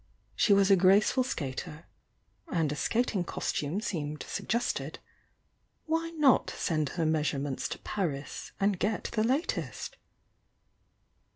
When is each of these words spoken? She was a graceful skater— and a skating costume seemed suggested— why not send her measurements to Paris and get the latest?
She 0.35 0.51
was 0.51 0.71
a 0.71 0.75
graceful 0.75 1.23
skater— 1.23 1.85
and 2.51 2.71
a 2.71 2.75
skating 2.75 3.23
costume 3.23 3.81
seemed 3.81 4.23
suggested— 4.27 4.97
why 5.85 6.09
not 6.09 6.49
send 6.49 6.89
her 6.97 7.05
measurements 7.05 7.69
to 7.69 7.77
Paris 7.77 8.51
and 8.59 8.79
get 8.79 9.11
the 9.11 9.23
latest? 9.23 9.97